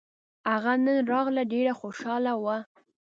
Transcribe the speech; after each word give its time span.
هغه 0.51 0.73
نن 0.85 0.97
راغله 1.11 1.43
ډېره 1.53 1.73
خوشحاله 1.79 2.33
وه 2.43 2.57